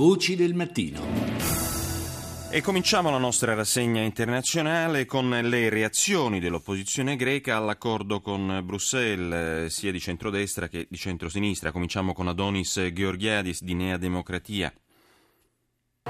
Voci 0.00 0.34
del 0.34 0.54
mattino. 0.54 0.98
E 2.50 2.62
cominciamo 2.62 3.10
la 3.10 3.18
nostra 3.18 3.52
rassegna 3.52 4.00
internazionale 4.00 5.04
con 5.04 5.28
le 5.28 5.68
reazioni 5.68 6.40
dell'opposizione 6.40 7.16
greca 7.16 7.58
all'accordo 7.58 8.22
con 8.22 8.62
Bruxelles, 8.64 9.66
eh, 9.66 9.68
sia 9.68 9.92
di 9.92 10.00
centrodestra 10.00 10.68
che 10.68 10.86
di 10.88 10.96
centrosinistra. 10.96 11.70
Cominciamo 11.70 12.14
con 12.14 12.28
Adonis 12.28 12.82
Georgiadis 12.94 13.62
di 13.62 13.74
Nea 13.74 13.98
Democratia. 13.98 14.72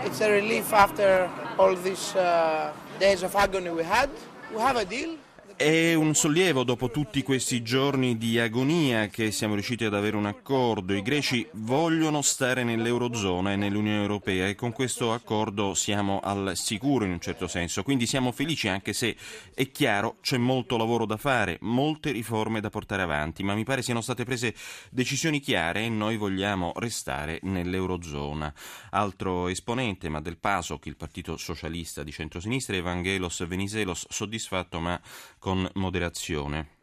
It's 0.05 0.21
a 0.21 0.29
relief 0.29 0.71
after 0.73 1.29
all 1.57 1.77
these 1.83 2.17
uh, 2.17 2.71
days 2.97 3.23
of 3.23 3.35
agony 3.35 3.71
we 3.71 3.83
had. 3.83 4.09
We 4.55 4.63
have 4.63 4.79
a 4.79 4.85
deal. 4.85 5.17
È 5.61 5.93
un 5.93 6.15
sollievo 6.15 6.65
dopo 6.65 6.91
tutti 6.91 7.23
questi 7.23 7.61
giorni 7.61 8.17
di 8.17 8.39
agonia 8.39 9.09
che 9.09 9.31
siamo 9.31 9.53
riusciti 9.53 9.85
ad 9.85 9.93
avere 9.93 10.17
un 10.17 10.25
accordo. 10.25 10.95
I 10.95 11.03
greci 11.03 11.47
vogliono 11.53 12.23
stare 12.23 12.65
nell'Eurozona 12.65 13.53
e 13.53 13.57
nell'Unione 13.57 14.01
Europea 14.01 14.49
e 14.49 14.55
con 14.55 14.73
questo 14.73 15.13
accordo 15.13 15.75
siamo 15.75 16.19
al 16.21 16.53
sicuro 16.55 17.05
in 17.05 17.11
un 17.11 17.21
certo 17.21 17.47
senso. 17.47 17.83
Quindi 17.83 18.07
siamo 18.07 18.33
felici 18.33 18.69
anche 18.69 18.95
se 18.95 19.15
è 19.53 19.71
chiaro 19.71 20.17
c'è 20.23 20.39
molto 20.39 20.79
lavoro 20.79 21.05
da 21.05 21.19
fare, 21.19 21.59
molte 21.61 22.11
riforme 22.11 22.63
da 22.63 22.71
portare 22.71 23.03
avanti, 23.03 23.43
ma 23.43 23.55
mi 23.55 23.65
pare 23.65 23.83
siano 23.83 24.01
state 24.01 24.25
prese 24.25 24.55
decisioni 24.91 25.41
chiare 25.41 25.85
e 25.85 25.91
noi 25.91 26.17
vogliamo 26.17 26.73
restare 26.77 27.39
nell'Eurozona. 27.43 28.51
Altro 28.93 29.49
esponente, 29.49 30.09
ma 30.09 30.23
del 30.23 30.39
PASOK, 30.39 30.87
il 30.87 30.97
Partito 30.97 31.37
Socialista 31.37 32.03
di 32.03 32.13
Centrosinistra, 32.13 32.75
Evangelos 32.77 33.47
Venizelos, 33.47 34.07
soddisfatto 34.09 34.81
ma 34.81 34.99
con 35.39 35.49
con 35.51 35.69
moderazione. 35.75 36.80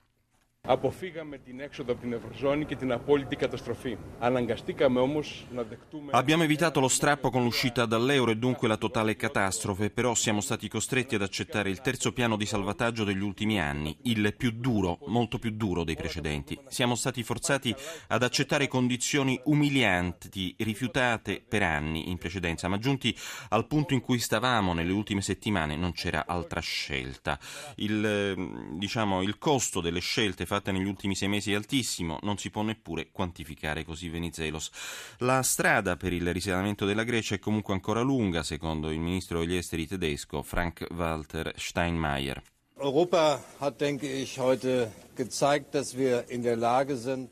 Abbiamo 6.12 6.44
evitato 6.44 6.82
lo 6.82 6.90
strappo 6.90 7.30
con 7.30 7.44
l'uscita 7.44 7.86
dall'euro 7.86 8.32
e 8.32 8.36
dunque 8.36 8.68
la 8.68 8.76
totale 8.76 9.16
catastrofe, 9.16 9.90
però 9.90 10.14
siamo 10.14 10.42
stati 10.42 10.68
costretti 10.68 11.16
ad 11.16 11.22
accettare 11.22 11.70
il 11.70 11.80
terzo 11.80 12.12
piano 12.12 12.36
di 12.36 12.46
salvataggio 12.46 13.06
degli 13.06 13.22
ultimi 13.22 13.62
anni, 13.62 13.98
il 14.04 14.36
più 14.36 14.52
duro, 14.52 15.00
molto 15.06 15.40
più 15.40 15.52
duro 15.52 15.86
dei 15.86 15.96
precedenti. 15.96 16.60
Siamo 16.68 16.96
stati 16.96 17.24
forzati 17.24 17.74
ad 18.08 18.24
accettare 18.24 18.68
condizioni 18.68 19.40
umilianti, 19.46 20.54
rifiutate 20.58 21.42
per 21.48 21.64
anni 21.64 22.10
in 22.10 22.18
precedenza, 22.18 22.68
ma 22.68 22.78
giunti 22.78 23.18
al 23.50 23.68
punto 23.68 23.94
in 23.94 24.02
cui 24.02 24.20
stavamo 24.20 24.74
nelle 24.74 24.92
ultime 24.92 25.22
settimane 25.22 25.78
non 25.78 25.94
c'era 25.94 26.26
altra 26.28 26.60
scelta. 26.60 27.40
Il, 27.76 28.74
diciamo, 28.74 29.22
il 29.22 29.38
costo 29.38 29.80
delle 29.80 30.02
scelte 30.02 30.46
fatte 30.46 30.56
fatta 30.58 30.72
negli 30.72 30.88
ultimi 30.88 31.16
sei 31.16 31.28
mesi 31.28 31.52
è 31.52 31.56
altissimo, 31.56 32.18
non 32.24 32.38
si 32.38 32.50
può 32.50 32.64
neppure 32.64 33.10
quantificare 33.12 33.84
così 33.86 34.10
Venizelos. 34.10 34.72
La 35.20 35.42
strada 35.44 35.96
per 35.96 36.14
il 36.14 36.34
risanamento 36.34 36.86
della 36.86 37.04
Grecia 37.04 37.36
è 37.36 37.40
comunque 37.40 37.74
ancora 37.74 38.02
lunga, 38.02 38.44
secondo 38.44 38.92
il 38.92 39.00
ministro 39.00 39.40
degli 39.40 39.56
esteri 39.56 39.86
tedesco 39.86 40.42
Frank-Walter 40.42 41.54
Steinmeier. 41.56 42.42
Europa 42.80 43.44
hat, 43.58 43.78
denke 43.80 44.08
ich, 44.08 44.38
heute 44.38 44.92
gezeigt, 45.16 45.74
dass 45.74 45.96
wir 45.96 46.26
in 46.30 46.42
der 46.42 46.56
Lage 46.56 46.96
sind, 46.96 47.30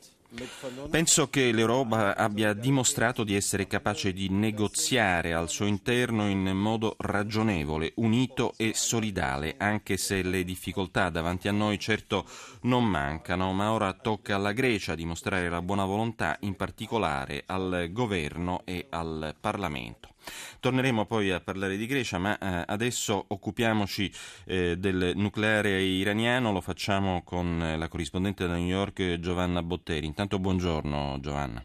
Penso 0.90 1.30
che 1.30 1.52
l'Europa 1.52 2.16
abbia 2.16 2.52
dimostrato 2.52 3.22
di 3.22 3.36
essere 3.36 3.66
capace 3.66 4.12
di 4.12 4.28
negoziare 4.28 5.32
al 5.32 5.48
suo 5.48 5.66
interno 5.66 6.28
in 6.28 6.48
modo 6.48 6.96
ragionevole, 6.98 7.92
unito 7.96 8.52
e 8.56 8.72
solidale, 8.74 9.54
anche 9.56 9.96
se 9.96 10.22
le 10.22 10.42
difficoltà 10.42 11.10
davanti 11.10 11.46
a 11.46 11.52
noi 11.52 11.78
certo 11.78 12.26
non 12.62 12.84
mancano, 12.84 13.52
ma 13.52 13.70
ora 13.72 13.92
tocca 13.92 14.34
alla 14.34 14.52
Grecia 14.52 14.96
dimostrare 14.96 15.48
la 15.48 15.62
buona 15.62 15.84
volontà, 15.84 16.36
in 16.40 16.56
particolare 16.56 17.44
al 17.46 17.88
governo 17.92 18.62
e 18.64 18.86
al 18.90 19.34
Parlamento. 19.40 20.15
Torneremo 20.60 21.06
poi 21.06 21.30
a 21.30 21.40
parlare 21.40 21.76
di 21.76 21.86
Grecia, 21.86 22.18
ma 22.18 22.38
eh, 22.38 22.64
adesso 22.66 23.24
occupiamoci 23.28 24.12
eh, 24.46 24.76
del 24.76 25.12
nucleare 25.14 25.80
iraniano, 25.80 26.52
lo 26.52 26.60
facciamo 26.60 27.22
con 27.24 27.62
eh, 27.62 27.76
la 27.76 27.88
corrispondente 27.88 28.46
da 28.46 28.54
New 28.54 28.66
York 28.66 29.18
Giovanna 29.18 29.62
Botteri. 29.62 30.06
Intanto 30.06 30.38
buongiorno 30.38 31.18
Giovanna. 31.20 31.64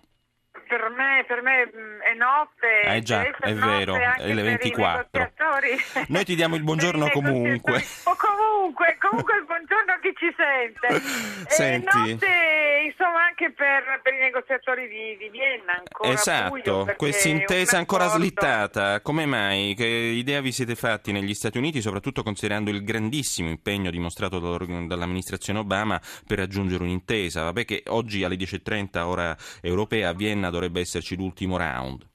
Per 0.71 0.89
me, 0.89 1.25
per 1.27 1.41
me 1.41 1.66
mm, 1.66 2.00
è 2.00 2.13
notte. 2.16 2.95
Eh 2.95 3.01
già, 3.01 3.23
è 3.23 3.53
vero, 3.53 3.94
è 3.94 4.33
le 4.33 4.41
24. 4.41 5.31
Noi 6.07 6.23
ti 6.23 6.35
diamo 6.35 6.55
il 6.55 6.63
buongiorno 6.63 7.09
comunque. 7.09 7.83
O 8.05 8.16
comunque, 8.16 8.95
comunque 8.97 9.35
il 9.38 9.45
buongiorno 9.45 9.91
a 9.91 10.00
chi 10.00 10.13
ci 10.16 10.33
sente. 10.38 11.01
Senti. 11.51 12.11
Notte, 12.11 12.83
insomma, 12.85 13.20
anche 13.41 13.52
per, 13.52 14.02
per 14.03 14.13
i 14.13 14.19
negoziatori 14.19 14.88
di, 14.88 15.18
di 15.18 15.29
Vienna 15.29 15.74
ancora 15.74 16.12
Esatto, 16.12 16.94
questa 16.96 17.28
intesa 17.28 17.78
ancora 17.78 18.07
slittata. 18.07 19.02
Come 19.02 19.25
mai? 19.25 19.74
Che 19.74 19.85
idea 19.85 20.41
vi 20.41 20.52
siete 20.52 20.75
fatti 20.75 21.12
negli 21.12 21.34
Stati 21.34 21.57
Uniti, 21.57 21.81
soprattutto 21.81 22.22
considerando 22.22 22.69
il 22.69 22.84
grandissimo 22.84 23.50
impegno 23.50 23.90
dimostrato 23.90 24.40
dall'amministrazione 24.40 25.59
Obama 25.59 26.00
per 26.28 26.38
raggiungere 26.38 26.84
un'intesa? 26.84 27.44
Vabbè 27.44 27.66
che 27.66 27.84
oggi 27.88 28.24
alle 28.24 28.35
10.30 28.35 29.00
ora 29.00 29.35
europea 29.62 30.09
a 30.09 30.13
Vienna 30.13 30.50
dovrebbe 30.50 30.81
esserci 30.81 31.16
l'ultimo 31.16 31.57
round. 31.57 32.07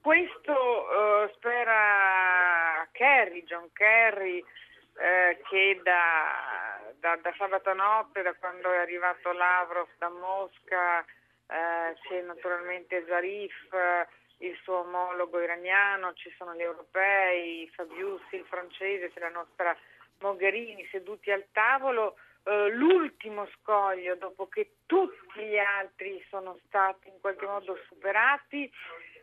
Questo 0.00 0.52
uh, 0.52 1.30
spera 1.34 2.86
Kerry, 2.92 3.42
John 3.44 3.68
Kerry, 3.72 4.44
eh, 4.96 5.40
che 5.48 5.80
da, 5.82 6.53
da, 7.04 7.16
da, 7.16 7.34
sabato 7.36 7.74
notte, 7.74 8.22
da 8.22 8.32
quando 8.32 8.72
è 8.72 8.78
arrivato 8.78 9.30
Lavrov 9.32 9.88
da 9.98 10.08
Mosca, 10.08 11.00
eh, 11.00 11.94
c'è 12.00 12.22
naturalmente 12.22 13.04
Zarif, 13.06 13.70
eh, 13.74 14.06
il 14.38 14.58
suo 14.62 14.78
omologo 14.78 15.38
iraniano, 15.38 16.14
ci 16.14 16.32
sono 16.38 16.54
gli 16.54 16.62
europei, 16.62 17.70
Fabiussi, 17.74 18.36
il 18.36 18.46
francese, 18.46 19.12
c'è 19.12 19.20
la 19.20 19.28
nostra 19.28 19.76
Mogherini 20.20 20.88
seduti 20.90 21.30
al 21.30 21.44
tavolo. 21.52 22.16
Uh, 22.44 22.68
l'ultimo 22.68 23.48
scoglio, 23.54 24.16
dopo 24.16 24.48
che 24.48 24.72
tutti 24.84 25.40
gli 25.40 25.56
altri 25.56 26.22
sono 26.28 26.58
stati 26.66 27.08
in 27.08 27.18
qualche 27.18 27.46
modo 27.46 27.74
superati, 27.88 28.70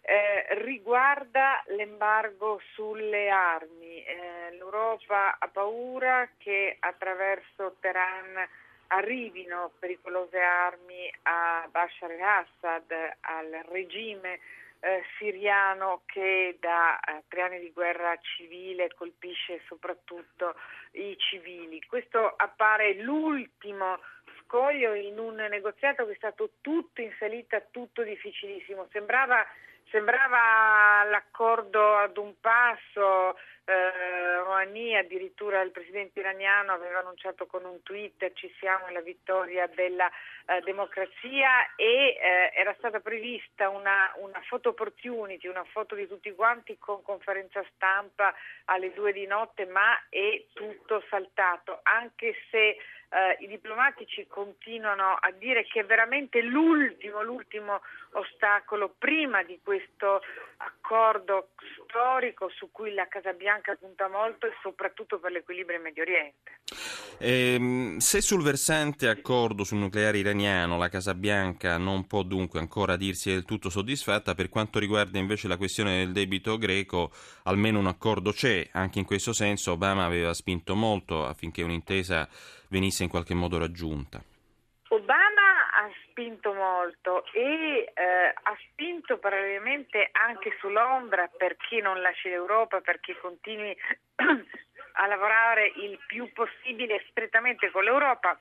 eh, 0.02 0.48
riguarda 0.64 1.64
l'embargo 1.68 2.60
sulle 2.74 3.30
armi. 3.30 4.04
Eh, 4.04 4.52
L'Europa 4.52 5.38
ha 5.40 5.48
paura 5.48 6.28
che 6.38 6.78
attraverso 6.80 7.76
Teheran 7.80 8.48
arrivino 8.88 9.72
pericolose 9.80 10.40
armi 10.40 11.12
a 11.24 11.68
Bashar 11.72 12.12
al-Assad, 12.12 12.92
al 13.22 13.66
regime 13.70 14.40
eh, 14.82 15.04
siriano 15.18 16.02
che 16.06 16.58
da 16.60 17.00
eh, 17.00 17.24
tre 17.28 17.44
anni 17.44 17.60
di 17.60 17.72
guerra 17.72 18.18
civile 18.18 18.94
colpisce 18.96 19.62
soprattutto 19.68 20.56
i 20.94 21.16
civili. 21.18 21.82
Questo 21.88 22.34
appare 22.36 22.96
l'ultimo 22.96 24.00
scoglio 24.40 24.94
in 24.94 25.18
un 25.20 25.36
negoziato 25.50 26.06
che 26.06 26.14
è 26.14 26.16
stato 26.16 26.54
tutto 26.62 27.02
in 27.02 27.14
salita, 27.18 27.62
tutto 27.62 28.04
difficilissimo. 28.04 28.88
Sembrava 28.92 29.46
Sembrava 29.90 31.04
l'accordo 31.10 31.98
ad 31.98 32.18
un 32.18 32.34
passo, 32.40 33.38
eh, 33.66 34.38
Rouhani, 34.38 34.98
addirittura 34.98 35.62
il 35.62 35.72
presidente 35.72 36.20
iraniano 36.20 36.74
aveva 36.74 37.00
annunciato 37.00 37.46
con 37.46 37.64
un 37.64 37.82
tweet 37.84 38.34
ci 38.34 38.54
siamo 38.60 38.86
alla 38.88 39.02
vittoria 39.02 39.68
della 39.68 40.10
eh, 40.46 40.62
democrazia 40.62 41.76
e 41.76 42.18
eh, 42.20 42.52
era 42.56 42.74
stata 42.78 43.00
prevista 43.00 43.70
una, 43.70 44.12
una 44.18 44.42
photo 44.48 44.70
opportunity, 44.70 45.48
una 45.48 45.64
foto 45.66 45.96
di 45.96 46.08
tutti 46.08 46.34
quanti 46.34 46.78
con 46.78 47.02
conferenza 47.02 47.64
stampa 47.76 48.34
alle 48.66 48.92
due 48.94 49.14
di 49.14 49.26
notte, 49.26 49.66
ma 49.66 50.08
è 50.10 50.44
tutto 50.54 51.04
saltato, 51.10 51.80
anche 51.84 52.36
se 52.50 52.78
eh, 53.12 53.44
i 53.44 53.48
diplomatici 53.48 54.26
continuano 54.28 55.18
a 55.20 55.32
dire 55.32 55.66
che 55.66 55.82
è 55.82 55.86
veramente 55.86 56.42
l'ultimo, 56.42 57.22
l'ultimo 57.22 57.82
ostacolo 58.14 58.94
prima 58.98 59.44
di 59.44 59.60
questo 59.62 60.22
accordo 60.58 61.50
storico 61.84 62.50
su 62.50 62.72
cui 62.72 62.94
la 62.94 63.08
Casa 63.08 63.34
Bianca 63.34 63.76
punta 63.76 64.08
molto 64.08 64.48
e 64.48 64.54
soprattutto 64.62 65.20
per 65.20 65.32
l'equilibrio 65.32 65.78
in 65.78 65.84
Medio 65.84 66.04
Oriente. 66.04 66.60
Eh, 67.18 67.96
se 68.00 68.22
sul 68.22 68.42
versante 68.42 69.08
accordo 69.08 69.64
sul 69.64 69.78
nucleare 69.78 70.18
iraniano 70.18 70.78
la 70.78 70.90
Casa 70.90 71.14
Bianca 71.14 71.78
non 71.78 72.08
può 72.08 72.24
dunque 72.24 72.60
ancora 72.60 72.96
dirsi 72.96 73.30
del 73.30 73.44
tutto 73.44 73.70
soddisfatta, 73.70 74.34
per 74.36 74.50
quanto 74.50 74.80
riguarda 74.80 75.20
invece 75.20 75.48
la 75.48 75.58
questione 75.58 75.98
del 75.98 76.14
debito 76.14 76.58
greco, 76.58 77.12
almeno 77.44 77.80
un 77.80 77.88
accordo 77.88 78.32
c'è. 78.32 78.70
Anche 78.72 79.00
in 79.00 79.06
questo 79.06 79.34
senso 79.34 79.74
Obama 79.74 80.06
aveva 80.06 80.34
spinto 80.34 80.76
molto 80.76 81.26
affinché 81.26 81.62
un'intesa 81.62 82.28
venisse 82.72 83.04
in 83.04 83.10
qualche 83.10 83.36
modo 83.36 83.60
raggiunta. 83.60 84.24
Obama 84.88 85.72
ha 85.74 85.90
spinto 86.06 86.54
molto 86.54 87.24
e 87.34 87.92
eh, 87.94 88.34
ha 88.34 88.58
spinto 88.70 89.20
parallelamente 89.20 90.10
anche 90.12 90.56
su 90.60 90.70
Londra 90.70 91.28
perché 91.28 91.80
non 91.82 92.02
lasci 92.02 92.30
l'Europa, 92.30 92.82
perché 92.82 93.18
continui 93.20 93.76
a 94.94 95.08
lavorare 95.08 95.72
il 95.76 96.00
più 96.08 96.32
possibile 96.34 97.06
strettamente 97.10 97.72
con 97.72 97.84
l'Europa. 97.84 98.38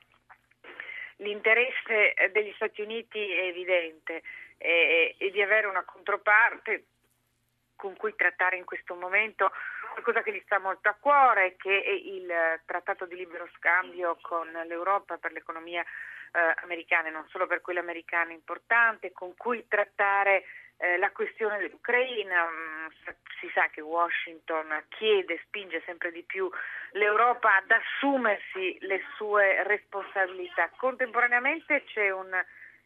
L'interesse 1.17 2.15
degli 2.31 2.51
Stati 2.55 2.81
Uniti 2.81 3.31
è 3.31 3.43
evidente 3.43 4.23
e, 4.57 5.15
e 5.17 5.31
di 5.31 5.41
avere 5.41 5.67
una 5.67 5.83
controparte 5.83 6.85
con 7.75 7.95
cui 7.95 8.13
trattare 8.15 8.57
in 8.57 8.65
questo 8.65 8.93
momento 8.93 9.51
qualcosa 9.91 10.21
che 10.21 10.33
gli 10.33 10.41
sta 10.45 10.59
molto 10.59 10.89
a 10.89 10.97
cuore, 10.99 11.55
che 11.57 11.83
è 11.83 11.89
il 11.89 12.31
trattato 12.65 13.05
di 13.05 13.15
libero 13.15 13.47
scambio 13.57 14.17
con 14.21 14.49
l'Europa 14.67 15.17
per 15.17 15.31
l'economia 15.31 15.81
eh, 15.81 16.53
americana 16.63 17.09
e 17.09 17.11
non 17.11 17.27
solo 17.29 17.47
per 17.47 17.61
quella 17.61 17.81
americana 17.81 18.31
importante, 18.31 19.11
con 19.11 19.35
cui 19.35 19.67
trattare 19.67 20.43
eh, 20.77 20.97
la 20.97 21.11
questione 21.11 21.57
dell'Ucraina. 21.59 22.47
Mm, 22.49 22.87
si 23.39 23.49
sa 23.53 23.67
che 23.69 23.81
Washington 23.81 24.83
chiede, 24.89 25.41
spinge 25.45 25.81
sempre 25.85 26.11
di 26.11 26.23
più 26.23 26.49
l'Europa 26.91 27.55
ad 27.55 27.71
assumersi 27.71 28.77
le 28.81 29.01
sue 29.15 29.63
responsabilità. 29.63 30.69
Contemporaneamente 30.77 31.83
c'è 31.85 32.11
un 32.11 32.29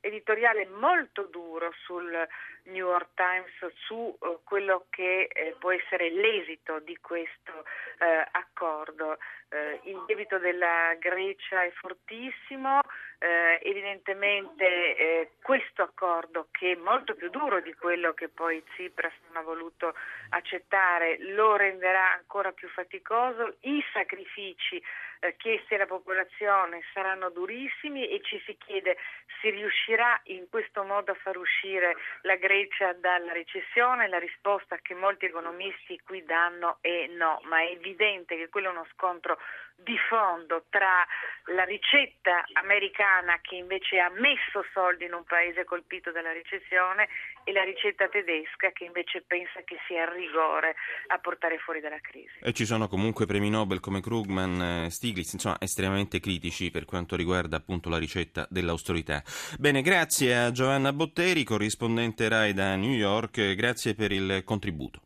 editoriale 0.05 0.67
molto 0.67 1.23
duro 1.23 1.73
sul 1.83 2.27
New 2.65 2.87
York 2.87 3.09
Times 3.15 3.73
su 3.85 3.95
uh, 3.95 4.39
quello 4.43 4.85
che 4.89 5.27
eh, 5.31 5.55
può 5.59 5.71
essere 5.71 6.11
l'esito 6.11 6.79
di 6.79 6.97
questo 7.01 7.65
eh, 7.99 8.27
accordo. 8.31 9.17
Eh, 9.49 9.79
il 9.83 10.03
debito 10.05 10.37
della 10.37 10.95
Grecia 10.99 11.63
è 11.63 11.71
fortissimo, 11.71 12.81
eh, 13.19 13.59
evidentemente 13.63 14.65
eh, 14.95 15.29
questo 15.41 15.83
accordo 15.83 16.47
che 16.51 16.73
è 16.73 16.75
molto 16.75 17.15
più 17.15 17.29
duro 17.29 17.61
di 17.61 17.73
quello 17.73 18.13
che 18.13 18.29
poi 18.29 18.63
Tsipras 18.63 19.13
non 19.27 19.37
ha 19.37 19.45
voluto 19.45 19.93
accettare 20.29 21.17
lo 21.19 21.55
renderà 21.55 22.13
ancora 22.13 22.51
più 22.51 22.67
faticoso, 22.69 23.57
i 23.61 23.83
sacrifici 23.93 24.81
eh, 25.19 25.35
chiesti 25.37 25.75
alla 25.75 25.85
popolazione 25.85 26.81
saranno 26.93 27.29
durissimi 27.29 28.07
e 28.07 28.21
ci 28.21 28.41
si 28.45 28.55
chiede 28.57 28.97
si 29.45 29.51
riuscirà 29.51 30.19
in 30.25 30.49
questo 30.49 30.83
modo 30.83 31.11
a 31.11 31.15
far 31.15 31.37
uscire 31.37 31.95
la 32.21 32.35
Grecia 32.35 32.93
dalla 32.93 33.31
recessione, 33.31 34.07
la 34.07 34.17
risposta 34.17 34.77
che 34.81 34.95
molti 34.95 35.25
economisti 35.25 36.01
qui 36.03 36.23
danno 36.23 36.77
è 36.81 37.05
no, 37.15 37.39
ma 37.43 37.59
è 37.59 37.69
evidente 37.69 38.37
che 38.37 38.49
quello 38.49 38.69
è 38.69 38.71
uno 38.71 38.87
scontro 38.93 39.37
di 39.85 39.97
fondo 40.09 40.65
tra 40.69 41.05
la 41.53 41.63
ricetta 41.63 42.43
americana 42.53 43.37
che 43.41 43.55
invece 43.55 43.99
ha 43.99 44.09
messo 44.09 44.65
soldi 44.73 45.05
in 45.05 45.13
un 45.13 45.23
paese 45.23 45.63
colpito 45.63 46.11
dalla 46.11 46.33
recessione 46.33 47.07
e 47.43 47.51
la 47.53 47.63
ricetta 47.63 48.09
tedesca 48.09 48.71
che 48.73 48.85
invece 48.85 49.21
pensa 49.21 49.61
che 49.63 49.77
sia 49.87 50.03
il 50.03 50.09
rigore 50.09 50.75
a 51.07 51.19
portare 51.19 51.59
fuori 51.59 51.79
dalla 51.79 51.99
crisi. 52.01 52.33
E 52.41 52.51
ci 52.51 52.65
sono 52.65 52.87
comunque 52.87 53.27
premi 53.27 53.51
Nobel 53.51 53.79
come 53.79 54.01
Krugman, 54.01 54.85
eh, 54.85 54.89
Stiglitz, 54.89 55.33
insomma 55.33 55.57
estremamente 55.59 56.19
critici 56.19 56.71
per 56.71 56.85
quanto 56.85 57.15
riguarda 57.15 57.57
appunto 57.57 57.89
la 57.89 57.99
ricetta 57.99 58.47
dell'austerità. 58.49 59.21
Bene, 59.59 59.81
grazie 59.81 60.35
a 60.35 60.51
Giovanna 60.51 60.91
Botteri, 60.91 61.43
corrispondente 61.43 62.27
RAI 62.27 62.53
da 62.53 62.75
New 62.75 62.93
York, 62.93 63.53
grazie 63.53 63.93
per 63.93 64.11
il 64.11 64.41
contributo. 64.43 65.01